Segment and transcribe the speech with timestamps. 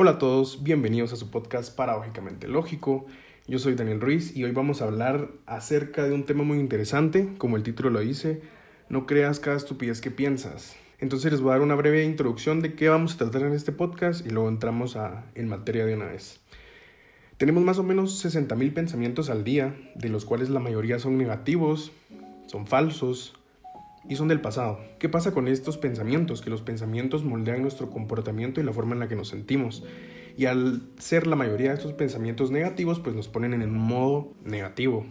[0.00, 3.06] Hola a todos, bienvenidos a su podcast Paradójicamente Lógico.
[3.48, 7.30] Yo soy Daniel Ruiz y hoy vamos a hablar acerca de un tema muy interesante,
[7.36, 8.40] como el título lo dice,
[8.88, 10.76] no creas cada estupidez que piensas.
[11.00, 13.72] Entonces les voy a dar una breve introducción de qué vamos a tratar en este
[13.72, 16.38] podcast y luego entramos a, en materia de una vez.
[17.36, 21.90] Tenemos más o menos 60.000 pensamientos al día, de los cuales la mayoría son negativos,
[22.46, 23.34] son falsos,
[24.08, 24.80] y son del pasado.
[24.98, 26.40] ¿Qué pasa con estos pensamientos?
[26.40, 29.84] Que los pensamientos moldean nuestro comportamiento y la forma en la que nos sentimos.
[30.36, 34.32] Y al ser la mayoría de estos pensamientos negativos, pues nos ponen en un modo
[34.44, 35.04] negativo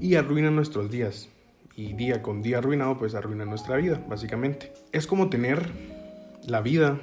[0.00, 1.28] y arruinan nuestros días.
[1.76, 4.72] Y día con día arruinado, pues arruina nuestra vida, básicamente.
[4.92, 5.70] Es como tener
[6.46, 7.00] la vida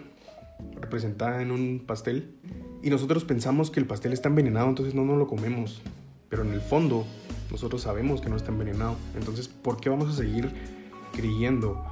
[0.79, 2.35] representada en un pastel
[2.83, 5.81] y nosotros pensamos que el pastel está envenenado, entonces no nos lo comemos.
[6.29, 7.05] Pero en el fondo,
[7.51, 8.97] nosotros sabemos que no está envenenado.
[9.15, 10.51] Entonces, ¿por qué vamos a seguir
[11.17, 11.83] creyendo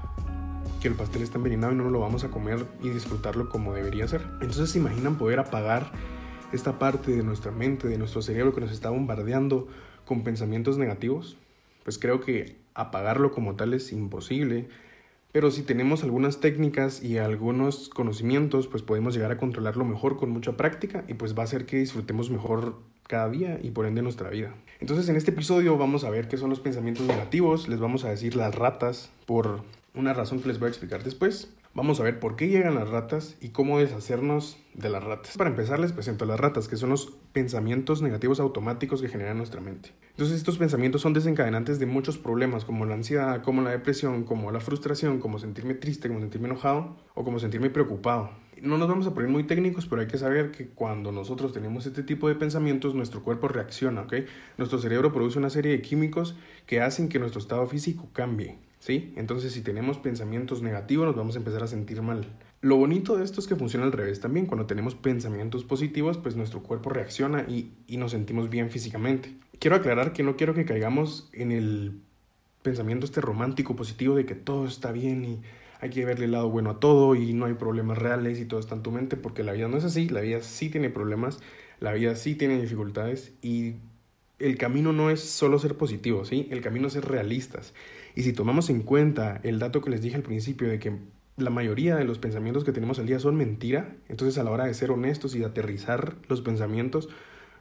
[0.81, 4.07] que el pastel está envenenado y no lo vamos a comer y disfrutarlo como debería
[4.07, 4.21] ser.
[4.39, 5.91] Entonces se imaginan poder apagar
[6.53, 9.67] esta parte de nuestra mente, de nuestro cerebro que nos está bombardeando
[10.05, 11.37] con pensamientos negativos.
[11.83, 14.67] Pues creo que apagarlo como tal es imposible.
[15.31, 20.29] Pero si tenemos algunas técnicas y algunos conocimientos, pues podemos llegar a controlarlo mejor con
[20.29, 24.01] mucha práctica y pues va a hacer que disfrutemos mejor cada día y por ende
[24.01, 24.53] nuestra vida.
[24.79, 28.09] Entonces en este episodio vamos a ver qué son los pensamientos negativos, les vamos a
[28.09, 29.61] decir las ratas por
[29.93, 31.49] una razón que les voy a explicar después.
[31.73, 35.35] Vamos a ver por qué llegan las ratas y cómo deshacernos de las ratas.
[35.35, 39.59] Para empezar les presento las ratas, que son los pensamientos negativos automáticos que generan nuestra
[39.59, 39.91] mente.
[40.11, 44.51] Entonces estos pensamientos son desencadenantes de muchos problemas como la ansiedad, como la depresión, como
[44.51, 48.29] la frustración, como sentirme triste, como sentirme enojado o como sentirme preocupado.
[48.61, 51.85] No nos vamos a poner muy técnicos, pero hay que saber que cuando nosotros tenemos
[51.85, 54.13] este tipo de pensamientos, nuestro cuerpo reacciona, ¿ok?
[54.57, 59.13] Nuestro cerebro produce una serie de químicos que hacen que nuestro estado físico cambie, ¿sí?
[59.15, 62.25] Entonces, si tenemos pensamientos negativos, nos vamos a empezar a sentir mal.
[62.61, 64.45] Lo bonito de esto es que funciona al revés también.
[64.45, 69.35] Cuando tenemos pensamientos positivos, pues nuestro cuerpo reacciona y, y nos sentimos bien físicamente.
[69.59, 71.99] Quiero aclarar que no quiero que caigamos en el
[72.65, 75.41] pensamiento este romántico positivo de que todo está bien y
[75.85, 78.59] hay que verle el lado bueno a todo y no hay problemas reales y todo
[78.59, 81.39] está en tu mente, porque la vida no es así, la vida sí tiene problemas,
[81.79, 83.75] la vida sí tiene dificultades y
[84.39, 86.47] el camino no es solo ser positivo, ¿sí?
[86.51, 87.73] El camino es ser realistas.
[88.15, 90.97] Y si tomamos en cuenta el dato que les dije al principio de que
[91.37, 94.65] la mayoría de los pensamientos que tenemos al día son mentira, entonces a la hora
[94.65, 97.09] de ser honestos y de aterrizar los pensamientos,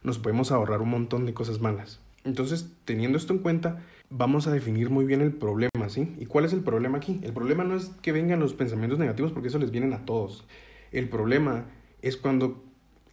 [0.02, 2.00] nos podemos ahorrar un montón de cosas malas.
[2.24, 6.14] Entonces, teniendo esto en cuenta, vamos a definir muy bien el problema, ¿sí?
[6.18, 7.20] ¿Y cuál es el problema aquí?
[7.22, 10.46] El problema no es que vengan los pensamientos negativos porque eso les vienen a todos.
[10.90, 11.66] El problema
[12.00, 12.64] es cuando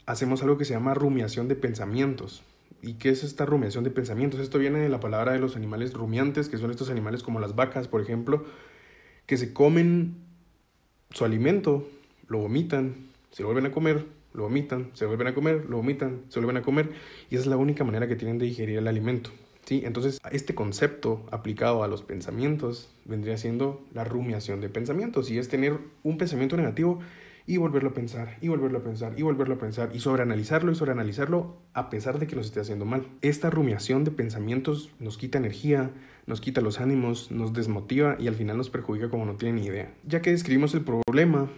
[0.06, 2.44] hacemos algo que se llama rumiación de pensamientos.
[2.82, 4.40] ¿Y qué es esta rumiación de pensamientos?
[4.40, 7.56] Esto viene de la palabra de los animales rumiantes, que son estos animales como las
[7.56, 8.46] vacas, por ejemplo,
[9.26, 10.16] que se comen
[11.12, 11.88] su alimento,
[12.28, 16.40] lo vomitan, se vuelven a comer, lo vomitan, se vuelven a comer, lo vomitan, se
[16.40, 16.92] vuelven a comer,
[17.30, 19.31] y esa es la única manera que tienen de digerir el alimento.
[19.66, 19.84] ¿sí?
[19.86, 25.50] Entonces, este concepto aplicado a los pensamientos vendría siendo la rumiación de pensamientos, y es
[25.50, 27.00] tener un pensamiento negativo
[27.46, 30.75] y volverlo a pensar, y volverlo a pensar, y volverlo a pensar, y sobreanalizarlo y
[30.75, 33.08] sobreanalizarlo a pesar de que nos esté haciendo mal.
[33.22, 35.91] Esta rumiación de pensamientos nos quita energía,
[36.28, 39.94] nos quita los ánimos, nos desmotiva y al final nos perjudica como no tienen idea.
[40.06, 41.50] Ya que describimos el problema,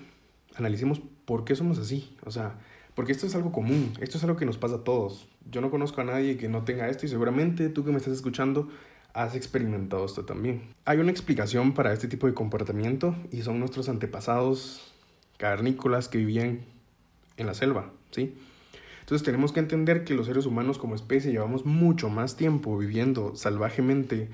[0.55, 2.15] analicemos por qué somos así.
[2.25, 2.59] O sea,
[2.95, 5.27] porque esto es algo común, esto es algo que nos pasa a todos.
[5.49, 8.13] Yo no conozco a nadie que no tenga esto y seguramente tú que me estás
[8.13, 8.69] escuchando
[9.13, 10.63] has experimentado esto también.
[10.85, 14.91] Hay una explicación para este tipo de comportamiento y son nuestros antepasados
[15.37, 16.61] cavernícolas que vivían
[17.37, 18.35] en la selva, ¿sí?
[19.01, 23.35] Entonces tenemos que entender que los seres humanos como especie llevamos mucho más tiempo viviendo
[23.35, 24.29] salvajemente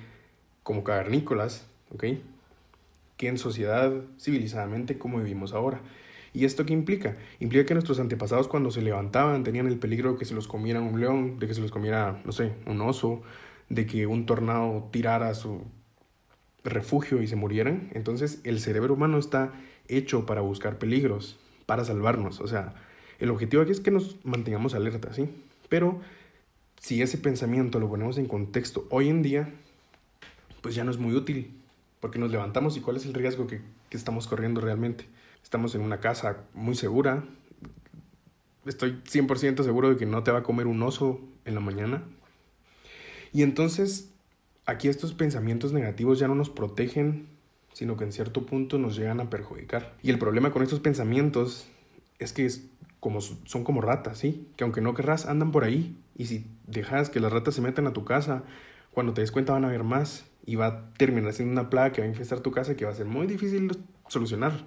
[0.63, 2.06] como cavernícolas, ¿ok?
[3.18, 5.81] Que en sociedad civilizadamente como vivimos ahora.
[6.34, 7.17] ¿Y esto qué implica?
[7.40, 10.81] Implica que nuestros antepasados cuando se levantaban tenían el peligro de que se los comiera
[10.81, 13.22] un león, de que se los comiera, no sé, un oso,
[13.69, 15.63] de que un tornado tirara su
[16.63, 17.90] refugio y se murieran.
[17.94, 19.53] Entonces el cerebro humano está
[19.88, 22.41] hecho para buscar peligros, para salvarnos.
[22.41, 22.75] O sea,
[23.19, 25.29] el objetivo aquí es que nos mantengamos alerta, ¿sí?
[25.67, 25.99] Pero
[26.79, 29.49] si ese pensamiento lo ponemos en contexto hoy en día,
[30.61, 31.52] pues ya no es muy útil,
[31.99, 35.05] porque nos levantamos y cuál es el riesgo que, que estamos corriendo realmente.
[35.44, 37.24] Estamos en una casa muy segura,
[38.66, 42.03] estoy 100% seguro de que no te va a comer un oso en la mañana.
[43.34, 44.12] Y entonces,
[44.66, 47.40] aquí estos pensamientos negativos ya no nos protegen
[47.74, 49.96] sino que en cierto punto nos llegan a perjudicar.
[50.02, 51.70] Y el problema con estos pensamientos
[52.18, 52.68] es que es
[53.00, 54.50] como, son como ratas, ¿sí?
[54.58, 55.97] Que aunque no querrás, andan por ahí.
[56.16, 58.44] Y si dejas que las ratas se metan a tu casa,
[58.91, 61.94] cuando te des cuenta van a haber más y va a terminar siendo una plaga
[61.94, 63.72] que va a infestar tu casa que va a ser muy difícil
[64.08, 64.66] solucionar.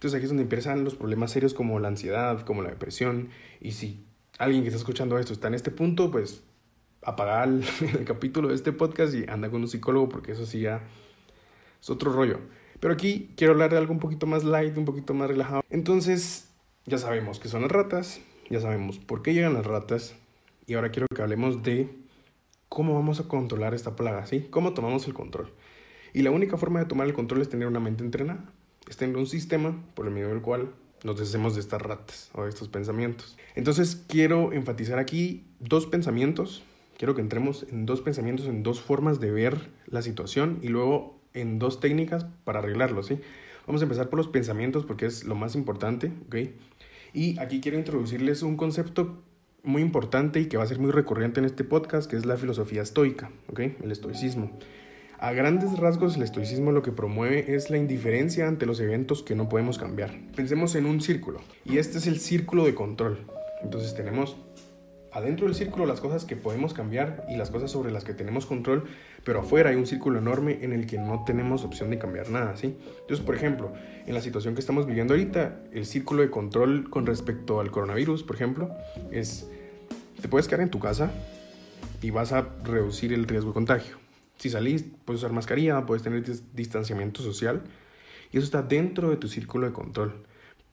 [0.00, 3.28] Entonces aquí es donde empiezan los problemas serios como la ansiedad, como la depresión.
[3.60, 4.02] Y si
[4.38, 6.42] alguien que está escuchando esto está en este punto, pues
[7.02, 7.62] apaga el,
[7.98, 10.80] el capítulo de este podcast y anda con un psicólogo porque eso sí ya
[11.78, 12.38] es otro rollo.
[12.80, 15.64] Pero aquí quiero hablar de algo un poquito más light, un poquito más relajado.
[15.68, 16.48] Entonces,
[16.86, 20.16] ya sabemos que son las ratas, ya sabemos por qué llegan las ratas.
[20.66, 21.90] Y ahora quiero que hablemos de
[22.70, 24.46] cómo vamos a controlar esta plaga, ¿sí?
[24.48, 25.52] ¿Cómo tomamos el control?
[26.14, 28.50] Y la única forma de tomar el control es tener una mente entrenada,
[28.90, 30.72] es tener un sistema por el medio del cual
[31.04, 33.38] nos deshacemos de estas ratas o de estos pensamientos.
[33.54, 36.64] Entonces quiero enfatizar aquí dos pensamientos,
[36.98, 41.20] quiero que entremos en dos pensamientos, en dos formas de ver la situación y luego
[41.34, 43.20] en dos técnicas para arreglarlo, ¿sí?
[43.66, 46.36] Vamos a empezar por los pensamientos porque es lo más importante, ¿ok?
[47.14, 49.22] Y aquí quiero introducirles un concepto
[49.62, 52.36] muy importante y que va a ser muy recurrente en este podcast, que es la
[52.36, 53.60] filosofía estoica, ¿ok?
[53.82, 54.58] El estoicismo.
[55.22, 59.34] A grandes rasgos, el estoicismo lo que promueve es la indiferencia ante los eventos que
[59.34, 60.12] no podemos cambiar.
[60.34, 63.26] Pensemos en un círculo, y este es el círculo de control.
[63.62, 64.38] Entonces tenemos
[65.12, 68.46] adentro del círculo las cosas que podemos cambiar y las cosas sobre las que tenemos
[68.46, 68.84] control,
[69.22, 72.56] pero afuera hay un círculo enorme en el que no tenemos opción de cambiar nada,
[72.56, 72.78] ¿sí?
[73.02, 73.74] Entonces, por ejemplo,
[74.06, 78.22] en la situación que estamos viviendo ahorita, el círculo de control con respecto al coronavirus,
[78.22, 78.70] por ejemplo,
[79.10, 79.50] es,
[80.22, 81.10] te puedes quedar en tu casa
[82.00, 84.09] y vas a reducir el riesgo de contagio.
[84.40, 87.62] Si salís, puedes usar mascarilla, puedes tener distanciamiento social
[88.32, 90.24] y eso está dentro de tu círculo de control.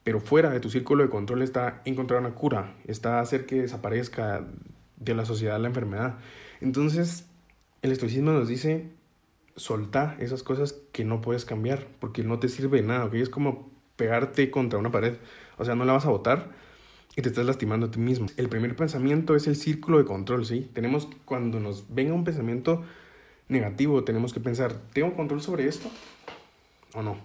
[0.04, 4.46] Pero fuera de tu círculo de control está encontrar una cura, está hacer que desaparezca
[4.96, 6.16] de la sociedad la enfermedad.
[6.62, 7.26] Entonces,
[7.82, 8.88] el estoicismo nos dice,
[9.54, 13.14] soltar esas cosas que no puedes cambiar, porque no te sirve de nada, ¿ok?
[13.16, 15.18] Es como pegarte contra una pared,
[15.58, 16.52] o sea, no la vas a botar
[17.16, 18.28] y te estás lastimando a ti mismo.
[18.38, 20.70] El primer pensamiento es el círculo de control, ¿sí?
[20.72, 22.82] Tenemos, cuando nos venga un pensamiento
[23.48, 25.90] negativo, tenemos que pensar, ¿tengo control sobre esto
[26.94, 27.16] o no?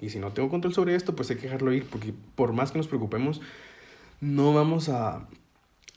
[0.00, 2.72] Y si no tengo control sobre esto, pues hay que dejarlo ir, porque por más
[2.72, 3.40] que nos preocupemos,
[4.20, 5.28] no vamos a,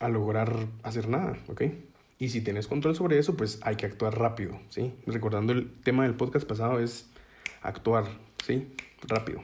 [0.00, 1.62] a lograr hacer nada, ¿ok?
[2.18, 4.92] Y si tienes control sobre eso, pues hay que actuar rápido, ¿sí?
[5.06, 7.06] Recordando el tema del podcast pasado es
[7.62, 8.06] actuar,
[8.44, 8.68] ¿sí?
[9.06, 9.42] Rápido.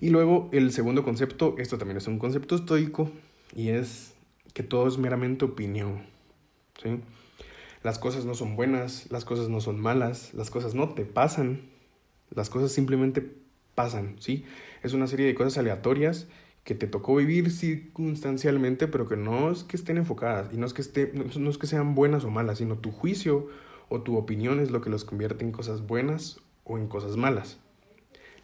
[0.00, 3.10] Y luego el segundo concepto, esto también es un concepto estoico,
[3.54, 4.14] y es
[4.54, 6.02] que todo es meramente opinión,
[6.82, 7.00] ¿sí?
[7.82, 11.70] Las cosas no son buenas, las cosas no son malas, las cosas no te pasan,
[12.30, 13.26] las cosas simplemente
[13.74, 14.44] pasan, ¿sí?
[14.82, 16.26] Es una serie de cosas aleatorias
[16.64, 20.74] que te tocó vivir circunstancialmente, pero que no es que estén enfocadas y no es
[20.74, 23.48] que, esté, no es que sean buenas o malas, sino tu juicio
[23.88, 27.58] o tu opinión es lo que los convierte en cosas buenas o en cosas malas.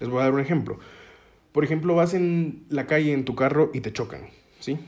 [0.01, 0.79] Les voy a dar un ejemplo.
[1.53, 4.29] Por ejemplo, vas en la calle en tu carro y te chocan,
[4.59, 4.79] ¿sí?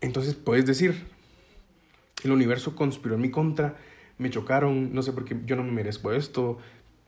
[0.00, 1.06] Entonces puedes decir,
[2.24, 3.76] el universo conspiró en mi contra,
[4.18, 6.58] me chocaron, no sé por qué yo no me merezco esto,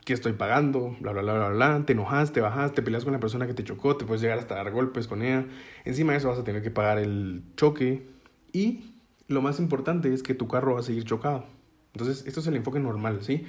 [0.05, 3.13] que estoy pagando, bla, bla, bla, bla, bla, te enojas, te bajas, te peleas con
[3.13, 5.47] la persona que te chocó, te puedes llegar hasta dar golpes con ella,
[5.85, 8.07] encima de eso vas a tener que pagar el choque
[8.53, 8.95] y
[9.29, 11.45] lo más importante es que tu carro va a seguir chocado.
[11.93, 13.47] Entonces, esto es el enfoque normal, ¿sí?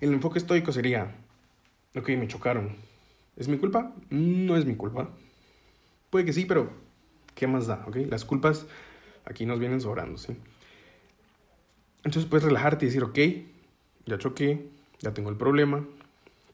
[0.00, 1.14] El enfoque estoico sería,
[1.94, 2.76] ok, me chocaron.
[3.36, 3.92] ¿Es mi culpa?
[4.10, 5.10] No es mi culpa.
[6.10, 6.70] Puede que sí, pero
[7.34, 7.84] ¿qué más da?
[7.86, 7.96] ¿Ok?
[8.08, 8.66] Las culpas
[9.24, 10.36] aquí nos vienen sobrando, ¿sí?
[12.04, 13.18] Entonces puedes relajarte y decir, ok,
[14.06, 14.68] ya choqué,
[15.00, 15.84] ya tengo el problema,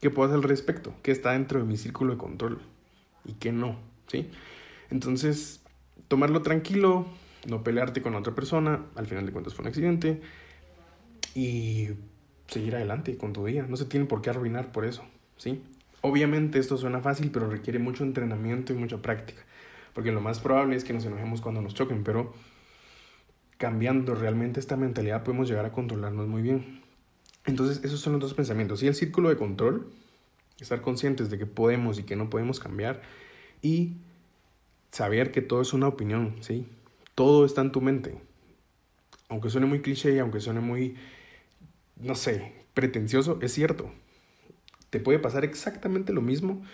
[0.01, 0.95] ¿qué puedo hacer al respecto?
[1.03, 2.61] ¿Qué está dentro de mi círculo de control?
[3.25, 3.77] ¿Y qué no?
[4.07, 4.29] ¿Sí?
[4.91, 5.63] Entonces,
[6.09, 7.07] tomarlo tranquilo,
[7.47, 10.21] no pelearte con otra persona, al final de cuentas fue un accidente,
[11.35, 11.89] y
[12.49, 13.67] seguir adelante con tu día.
[13.69, 15.05] No se tiene por qué arruinar por eso,
[15.37, 15.63] ¿sí?
[16.01, 19.43] Obviamente esto suena fácil, pero requiere mucho entrenamiento y mucha práctica,
[19.95, 22.35] porque lo más probable es que nos enojemos cuando nos choquen, pero
[23.63, 26.83] cambiando realmente esta mentalidad podemos llegar a controlarnos muy bien.
[27.47, 28.83] Entonces, esos son los dos pensamientos.
[28.83, 29.87] Y el círculo de control,
[30.59, 33.03] estar conscientes de que podemos y que no podemos cambiar.
[33.63, 33.99] Y
[34.91, 36.67] saber que todo es una opinión, ¿sí?
[37.15, 38.19] Todo está en tu mente.
[39.29, 40.97] Aunque suene muy cliché aunque suene muy,
[42.01, 43.93] no sé, pretencioso, es cierto.
[44.91, 46.65] Te puede pasar exactamente lo mismo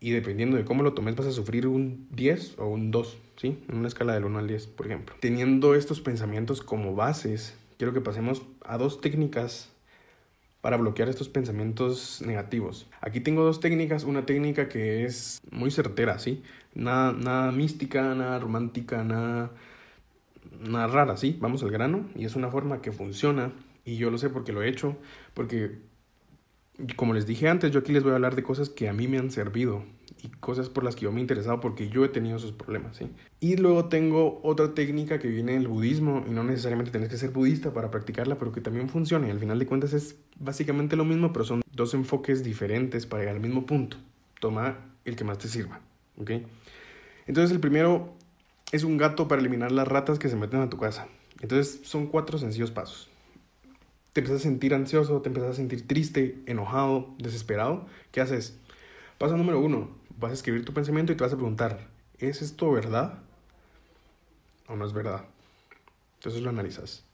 [0.00, 3.58] y dependiendo de cómo lo tomes vas a sufrir un 10 o un 2, ¿sí?
[3.68, 5.14] En una escala del 1 al 10, por ejemplo.
[5.20, 9.70] Teniendo estos pensamientos como bases, quiero que pasemos a dos técnicas
[10.60, 12.86] para bloquear estos pensamientos negativos.
[13.02, 16.42] Aquí tengo dos técnicas, una técnica que es muy certera, ¿sí?
[16.74, 19.52] Nada, nada mística, nada romántica, nada,
[20.60, 21.36] nada rara, ¿sí?
[21.38, 23.52] Vamos al grano y es una forma que funciona
[23.84, 24.96] y yo lo sé porque lo he hecho,
[25.34, 25.78] porque
[26.96, 29.06] como les dije antes, yo aquí les voy a hablar de cosas que a mí
[29.06, 29.84] me han servido
[30.22, 32.96] y cosas por las que yo me he interesado porque yo he tenido esos problemas,
[32.96, 33.10] ¿sí?
[33.40, 37.30] Y luego tengo otra técnica que viene del budismo y no necesariamente tienes que ser
[37.30, 41.04] budista para practicarla, pero que también funciona y al final de cuentas es básicamente lo
[41.04, 43.96] mismo, pero son dos enfoques diferentes para llegar al mismo punto.
[44.40, 45.80] Toma el que más te sirva,
[46.16, 46.30] ¿ok?
[47.26, 48.14] Entonces el primero
[48.72, 51.06] es un gato para eliminar las ratas que se meten a tu casa.
[51.40, 53.10] Entonces son cuatro sencillos pasos
[54.14, 58.56] te empiezas a sentir ansioso, te empiezas a sentir triste, enojado, desesperado, ¿qué haces?
[59.18, 59.90] Paso número uno,
[60.20, 63.18] vas a escribir tu pensamiento y te vas a preguntar, ¿es esto verdad
[64.68, 65.24] o no es verdad?
[66.18, 67.04] Entonces lo analizas.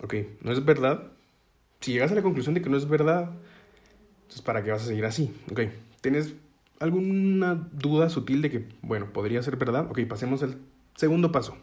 [0.00, 1.10] Ok, no es verdad.
[1.80, 3.32] Si llegas a la conclusión de que no es verdad,
[4.22, 5.34] entonces ¿para qué vas a seguir así?
[5.50, 5.62] Ok,
[6.00, 6.34] ¿tienes
[6.78, 9.90] alguna duda sutil de que, bueno, podría ser verdad?
[9.90, 10.58] Ok, pasemos al
[10.94, 11.56] segundo paso.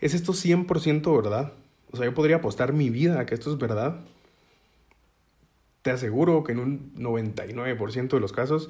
[0.00, 1.52] ¿Es esto 100% verdad?
[1.90, 4.00] O sea, yo podría apostar mi vida a que esto es verdad.
[5.82, 8.68] Te aseguro que en un 99% de los casos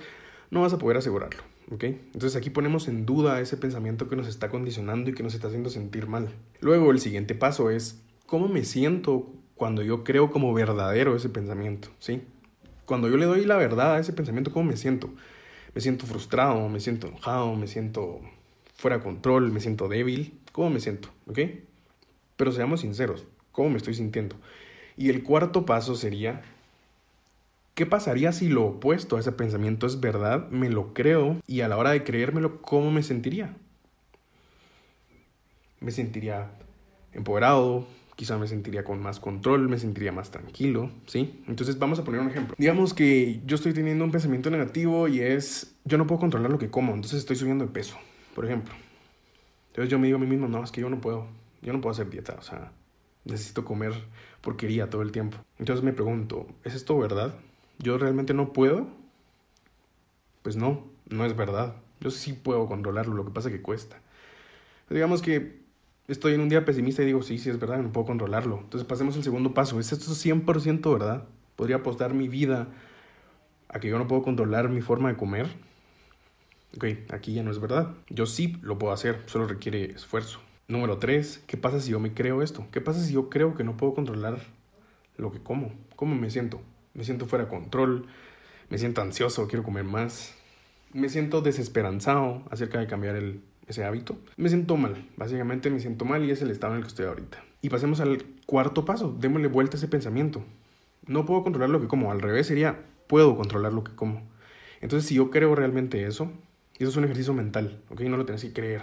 [0.51, 1.43] no vas a poder asegurarlo.
[1.71, 1.85] ¿ok?
[1.85, 5.49] Entonces aquí ponemos en duda ese pensamiento que nos está condicionando y que nos está
[5.49, 6.29] haciendo sentir mal.
[6.61, 11.89] Luego el siguiente paso es cómo me siento cuando yo creo como verdadero ese pensamiento.
[11.99, 12.23] ¿sí?
[12.87, 15.11] Cuando yo le doy la verdad a ese pensamiento, ¿cómo me siento?
[15.75, 18.21] Me siento frustrado, me siento enojado, me siento
[18.75, 20.39] fuera de control, me siento débil.
[20.59, 21.11] ¿Cómo me siento?
[21.29, 21.39] ¿Ok?
[22.37, 24.35] Pero seamos sinceros, ¿cómo me estoy sintiendo?
[24.97, 26.43] Y el cuarto paso sería,
[27.77, 30.49] ¿qué pasaría si lo opuesto a ese pensamiento es verdad?
[30.51, 33.55] Me lo creo y a la hora de creérmelo, ¿cómo me sentiría?
[35.79, 36.51] Me sentiría
[37.13, 37.87] empoderado,
[38.17, 41.41] quizá me sentiría con más control, me sentiría más tranquilo, ¿sí?
[41.47, 42.57] Entonces vamos a poner un ejemplo.
[42.59, 46.59] Digamos que yo estoy teniendo un pensamiento negativo y es, yo no puedo controlar lo
[46.59, 47.97] que como, entonces estoy subiendo de peso,
[48.35, 48.75] por ejemplo.
[49.79, 51.29] Entonces yo me digo a mí mismo, no, es que yo no puedo,
[51.63, 52.73] yo no puedo hacer dieta, o sea,
[53.25, 53.93] necesito comer
[54.41, 55.39] porquería todo el tiempo.
[55.57, 57.37] Entonces me pregunto, ¿es esto verdad?
[57.79, 58.89] ¿Yo realmente no puedo?
[60.43, 61.77] Pues no, no es verdad.
[62.01, 64.01] Yo sí puedo controlarlo, lo que pasa es que cuesta.
[64.91, 65.61] digamos que
[66.09, 68.59] estoy en un día pesimista y digo, sí, sí es verdad, no puedo controlarlo.
[68.59, 69.79] Entonces pasemos al segundo paso.
[69.79, 71.29] ¿Es esto 100% verdad?
[71.55, 72.67] ¿Podría apostar mi vida
[73.69, 75.47] a que yo no puedo controlar mi forma de comer?
[76.77, 77.95] Ok, aquí ya no es verdad.
[78.09, 80.41] Yo sí lo puedo hacer, solo requiere esfuerzo.
[80.69, 82.67] Número 3, ¿qué pasa si yo me creo esto?
[82.71, 84.39] ¿Qué pasa si yo creo que no puedo controlar
[85.17, 85.73] lo que como?
[85.97, 86.61] ¿Cómo me siento?
[86.93, 88.07] Me siento fuera de control,
[88.69, 90.35] me siento ansioso, quiero comer más,
[90.93, 93.19] me siento desesperanzado acerca de cambiar
[93.67, 94.19] ese hábito.
[94.37, 97.07] Me siento mal, básicamente me siento mal y es el estado en el que estoy
[97.07, 97.43] ahorita.
[97.63, 100.45] Y pasemos al cuarto paso, démosle vuelta a ese pensamiento.
[101.07, 104.23] No puedo controlar lo que como, al revés sería, puedo controlar lo que como.
[104.83, 106.31] Entonces, si yo creo realmente eso,
[106.85, 108.01] eso es un ejercicio mental, ¿ok?
[108.03, 108.83] No lo tienes que creer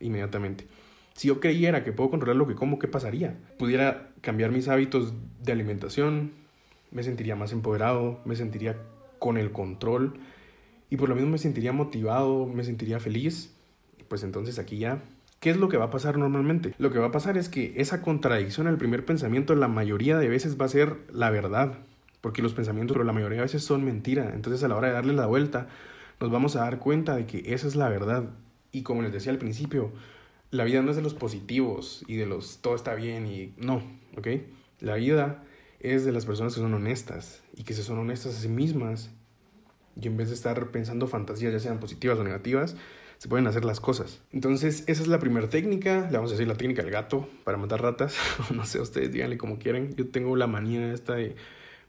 [0.00, 0.66] inmediatamente.
[1.14, 3.36] Si yo creyera que puedo controlar lo que como, ¿qué pasaría?
[3.58, 6.32] Pudiera cambiar mis hábitos de alimentación,
[6.90, 8.76] me sentiría más empoderado, me sentiría
[9.18, 10.14] con el control
[10.90, 13.54] y por lo mismo me sentiría motivado, me sentiría feliz.
[14.08, 15.02] Pues entonces aquí ya,
[15.40, 16.74] ¿qué es lo que va a pasar normalmente?
[16.78, 20.28] Lo que va a pasar es que esa contradicción al primer pensamiento la mayoría de
[20.28, 21.78] veces va a ser la verdad,
[22.20, 24.32] porque los pensamientos pero la mayoría de veces son mentira.
[24.34, 25.68] Entonces a la hora de darle la vuelta,
[26.22, 28.30] nos vamos a dar cuenta de que esa es la verdad.
[28.70, 29.90] Y como les decía al principio,
[30.52, 33.82] la vida no es de los positivos y de los todo está bien y no,
[34.16, 34.28] ¿ok?
[34.78, 35.42] La vida
[35.80, 39.10] es de las personas que son honestas y que se son honestas a sí mismas
[40.00, 42.76] y en vez de estar pensando fantasías, ya sean positivas o negativas,
[43.18, 44.20] se pueden hacer las cosas.
[44.30, 47.58] Entonces, esa es la primera técnica, le vamos a decir la técnica del gato para
[47.58, 48.16] matar ratas,
[48.54, 49.92] no sé, ustedes díganle como quieran.
[49.96, 51.34] Yo tengo la manía esta de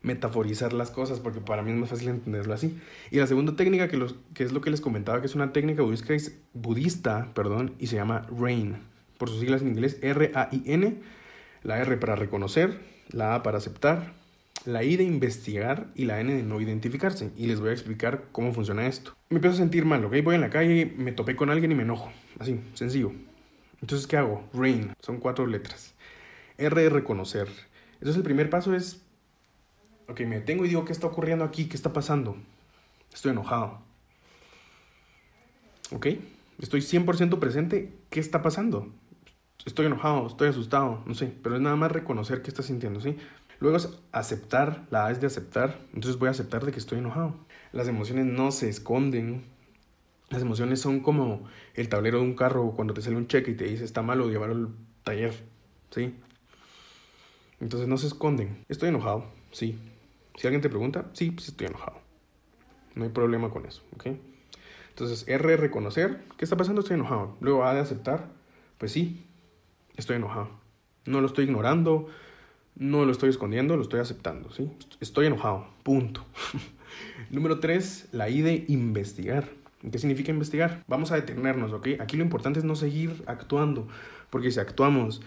[0.04, 2.78] metaforizar las cosas, porque para mí es más fácil entenderlo así.
[3.10, 5.52] Y la segunda técnica, que, los, que es lo que les comentaba, que es una
[5.52, 6.14] técnica budista,
[6.54, 8.78] budista perdón, y se llama RAIN,
[9.18, 10.98] por sus siglas en inglés, R-A-I-N,
[11.64, 12.80] la R para reconocer,
[13.10, 14.14] la A para aceptar,
[14.66, 17.32] la I de investigar y la N de no identificarse.
[17.38, 19.16] Y les voy a explicar cómo funciona esto.
[19.30, 20.16] Me empiezo a sentir mal, ¿ok?
[20.24, 22.12] Voy en la calle, me topé con alguien y me enojo.
[22.40, 23.14] Así, sencillo.
[23.82, 24.44] Entonces, ¿qué hago?
[24.54, 25.94] RAIN, son cuatro letras.
[26.58, 27.48] R reconocer.
[27.94, 29.03] Entonces, el primer paso es
[30.08, 31.66] Ok, me detengo y digo, ¿qué está ocurriendo aquí?
[31.66, 32.36] ¿Qué está pasando?
[33.14, 33.82] Estoy enojado.
[35.92, 36.08] ¿Ok?
[36.60, 37.94] Estoy 100% presente.
[38.10, 38.92] ¿Qué está pasando?
[39.66, 43.16] Estoy enojado, estoy asustado, no sé, pero es nada más reconocer qué estás sintiendo, ¿sí?
[43.60, 47.00] Luego es aceptar, la A es de aceptar, entonces voy a aceptar de que estoy
[47.00, 47.36] enojado.
[47.72, 49.46] Las emociones no se esconden.
[50.30, 51.46] Las emociones son como
[51.76, 54.30] el tablero de un carro cuando te sale un cheque y te dice está malo
[54.30, 54.70] llevarlo al
[55.04, 55.34] taller,
[55.92, 56.14] ¿sí?
[57.62, 58.66] Entonces no se esconden.
[58.68, 59.80] Estoy enojado, sí,
[60.36, 62.00] si alguien te pregunta, sí, pues estoy enojado.
[62.96, 64.08] No hay problema con eso, ¿ok?
[64.90, 66.82] Entonces, R, reconocer, ¿qué está pasando?
[66.82, 67.36] Estoy enojado.
[67.42, 68.30] Luego A de aceptar,
[68.78, 69.26] pues sí,
[69.96, 70.50] estoy enojado.
[71.06, 72.08] No lo estoy ignorando,
[72.76, 74.72] No lo estoy escondiendo, lo estoy aceptando, ¿sí?
[75.00, 76.26] Estoy enojado, punto.
[77.30, 79.50] Número tres, la I de investigar.
[79.92, 80.84] ¿Qué significa investigar?
[80.88, 81.90] Vamos a detenernos, ¿ok?
[82.00, 83.88] Aquí lo importante es no seguir actuando,
[84.32, 85.22] porque si actuamos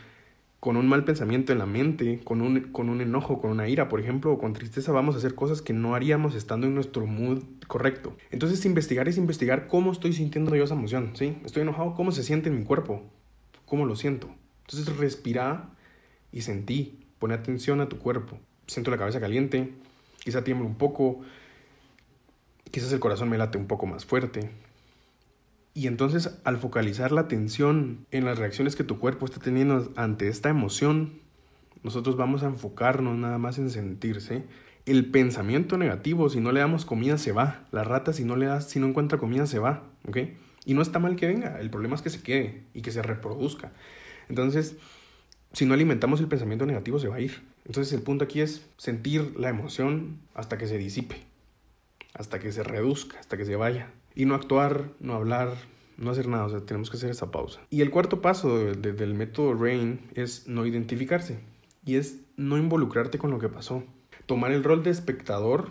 [0.66, 3.88] con un mal pensamiento en la mente, con un, con un enojo, con una ira,
[3.88, 7.06] por ejemplo, o con tristeza, vamos a hacer cosas que no haríamos estando en nuestro
[7.06, 8.16] mood correcto.
[8.32, 11.38] Entonces, investigar es investigar cómo estoy sintiendo yo esa emoción, ¿sí?
[11.44, 13.04] Estoy enojado, ¿cómo se siente en mi cuerpo?
[13.64, 14.28] ¿Cómo lo siento?
[14.62, 15.68] Entonces, respira
[16.32, 18.36] y sentí, pone atención a tu cuerpo.
[18.66, 19.72] Siento la cabeza caliente,
[20.24, 21.20] quizá tiemble un poco,
[22.72, 24.50] quizás el corazón me late un poco más fuerte,
[25.76, 30.28] y entonces al focalizar la atención en las reacciones que tu cuerpo está teniendo ante
[30.28, 31.20] esta emoción,
[31.82, 34.44] nosotros vamos a enfocarnos nada más en sentirse.
[34.86, 37.66] El pensamiento negativo, si no le damos comida, se va.
[37.72, 39.82] La rata, si no le das, si no encuentra comida, se va.
[40.08, 40.16] ¿Ok?
[40.64, 41.60] Y no está mal que venga.
[41.60, 43.74] El problema es que se quede y que se reproduzca.
[44.30, 44.76] Entonces,
[45.52, 47.42] si no alimentamos el pensamiento negativo, se va a ir.
[47.66, 51.16] Entonces, el punto aquí es sentir la emoción hasta que se disipe,
[52.14, 55.54] hasta que se reduzca, hasta que se vaya y no actuar, no hablar,
[55.98, 57.60] no hacer nada, o sea, tenemos que hacer esa pausa.
[57.70, 61.38] Y el cuarto paso del método RAIN es no identificarse
[61.84, 63.84] y es no involucrarte con lo que pasó.
[64.24, 65.70] Tomar el rol de espectador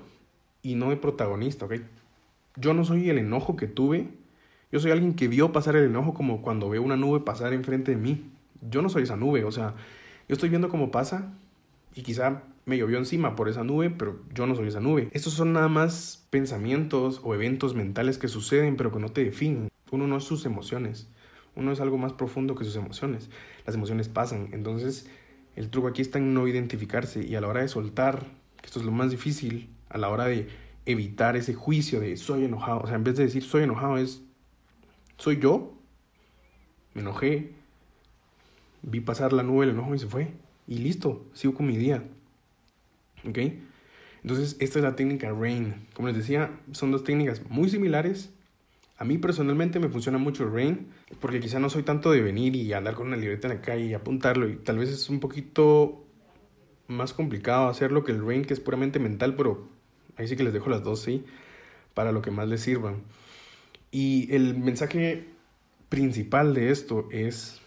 [0.62, 1.74] y no de protagonista, ¿ok?
[2.56, 4.08] Yo no soy el enojo que tuve,
[4.72, 7.92] yo soy alguien que vio pasar el enojo como cuando veo una nube pasar enfrente
[7.92, 8.32] de mí.
[8.70, 9.74] Yo no soy esa nube, o sea,
[10.30, 11.34] yo estoy viendo cómo pasa
[11.96, 15.10] y quizá me llovió encima por esa nube, pero yo no soy esa nube.
[15.12, 19.70] Estos son nada más pensamientos o eventos mentales que suceden, pero que no te definen.
[19.92, 21.08] Uno no es sus emociones,
[21.56, 23.30] uno es algo más profundo que sus emociones.
[23.66, 25.08] Las emociones pasan, entonces
[25.56, 28.26] el truco aquí está en no identificarse y a la hora de soltar,
[28.60, 30.50] que esto es lo más difícil, a la hora de
[30.86, 34.24] evitar ese juicio de soy enojado, o sea, en vez de decir soy enojado es
[35.18, 35.74] soy yo,
[36.94, 37.54] me enojé,
[38.82, 40.34] vi pasar la nube, el enojo y se fue.
[40.68, 42.04] Y listo, sigo con mi día.
[43.28, 43.40] ¿Ok?
[44.22, 45.76] Entonces, esta es la técnica RAIN.
[45.94, 48.32] Como les decía, son dos técnicas muy similares.
[48.98, 50.88] A mí personalmente me funciona mucho RAIN,
[51.20, 53.86] porque quizá no soy tanto de venir y andar con una libreta en la calle
[53.86, 56.06] y apuntarlo, y tal vez es un poquito
[56.88, 59.68] más complicado hacerlo que el RAIN, que es puramente mental, pero
[60.18, 61.24] ahí sí que les dejo las dos, sí,
[61.94, 63.04] para lo que más les sirvan.
[63.92, 65.26] Y el mensaje
[65.90, 67.62] principal de esto es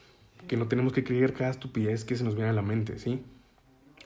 [0.47, 3.23] que no tenemos que creer cada estupidez que se nos viene a la mente, ¿sí?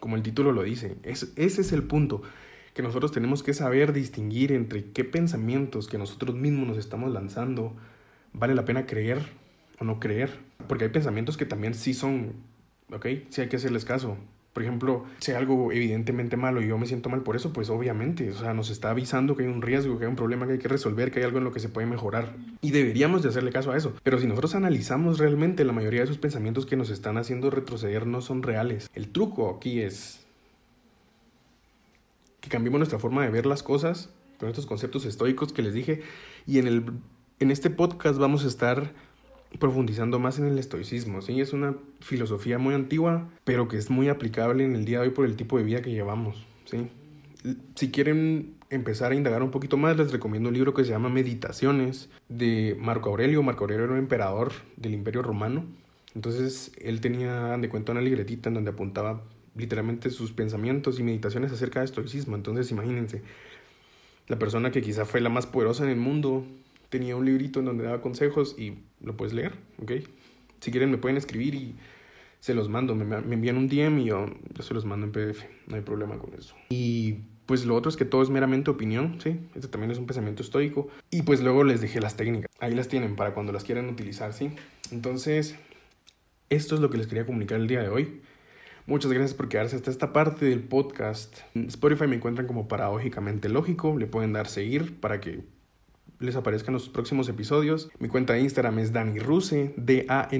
[0.03, 0.97] Como el título lo dice.
[1.05, 2.23] Es, ese es el punto,
[2.75, 7.77] que nosotros tenemos que saber distinguir entre qué pensamientos que nosotros mismos nos estamos lanzando
[8.33, 9.21] vale la pena creer
[9.79, 10.41] o no creer.
[10.67, 12.33] Porque hay pensamientos que también sí son,
[12.93, 13.07] ¿ok?
[13.29, 14.17] Sí hay que hacerles caso.
[14.53, 18.31] Por ejemplo, si algo evidentemente malo y yo me siento mal por eso, pues obviamente,
[18.31, 20.59] o sea, nos está avisando que hay un riesgo, que hay un problema que hay
[20.59, 22.35] que resolver, que hay algo en lo que se puede mejorar.
[22.61, 23.95] Y deberíamos de hacerle caso a eso.
[24.03, 28.07] Pero si nosotros analizamos realmente, la mayoría de esos pensamientos que nos están haciendo retroceder
[28.07, 28.91] no son reales.
[28.95, 30.27] El truco aquí es
[32.43, 36.03] que cambiemos nuestra forma de ver las cosas con estos conceptos estoicos que les dije.
[36.47, 36.85] Y en, el,
[37.39, 38.93] en este podcast vamos a estar
[39.59, 41.23] profundizando más en el estoicismo.
[41.23, 41.41] ¿sí?
[41.41, 45.15] Es una filosofía muy antigua, pero que es muy aplicable en el día de hoy
[45.15, 46.45] por el tipo de vida que llevamos.
[46.65, 46.89] ¿sí?
[47.75, 51.09] Si quieren empezar a indagar un poquito más, les recomiendo un libro que se llama
[51.09, 53.43] Meditaciones de Marco Aurelio.
[53.43, 55.65] Marco Aurelio era un emperador del Imperio Romano.
[56.15, 59.23] Entonces él tenía de cuenta una libretita en donde apuntaba
[59.55, 62.37] literalmente sus pensamientos y meditaciones acerca de estoicismo.
[62.37, 63.23] Entonces imagínense,
[64.29, 66.47] la persona que quizá fue la más poderosa en el mundo
[66.93, 69.93] tenía un librito en donde daba consejos y lo puedes leer, ¿ok?
[70.61, 71.75] Si quieren me pueden escribir y
[72.39, 74.27] se los mando, me, me envían un DM y yo,
[74.61, 76.55] se los mando en PDF, no hay problema con eso.
[76.69, 77.15] Y
[77.47, 79.41] pues lo otro es que todo es meramente opinión, ¿sí?
[79.55, 80.89] Este también es un pensamiento estoico.
[81.11, 84.35] Y pues luego les dejé las técnicas, ahí las tienen para cuando las quieran utilizar,
[84.35, 84.51] ¿sí?
[84.91, 85.57] Entonces,
[86.51, 88.21] esto es lo que les quería comunicar el día de hoy.
[88.85, 91.39] Muchas gracias por quedarse hasta esta parte del podcast.
[91.55, 93.97] Spotify me encuentran como Paradójicamente Lógico.
[93.97, 95.43] Le pueden dar seguir para que
[96.23, 97.91] les aparezcan los próximos episodios.
[97.99, 100.35] Mi cuenta de Instagram es Dani Ruse, D-A-N-I-R-U-S-E.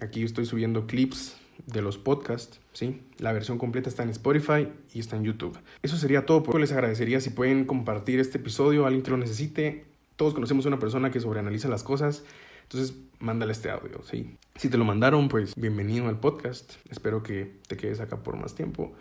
[0.00, 3.00] Aquí estoy subiendo clips de los podcasts, ¿sí?
[3.18, 5.58] La versión completa está en Spotify y está en YouTube.
[5.82, 6.42] Eso sería todo.
[6.42, 9.86] Por les agradecería si pueden compartir este episodio a alguien que lo necesite.
[10.16, 12.24] Todos conocemos a una persona que sobreanaliza las cosas.
[12.64, 14.36] Entonces, mándale este audio, ¿sí?
[14.56, 16.74] Si te lo mandaron, pues bienvenido al podcast.
[16.90, 18.92] Espero que te quedes acá por más tiempo.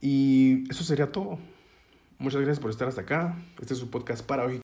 [0.00, 1.38] Y eso sería todo.
[2.18, 3.36] Muchas gracias por estar hasta acá.
[3.60, 4.54] Este es su podcast para hoy.